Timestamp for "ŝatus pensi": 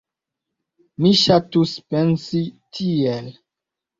1.23-2.43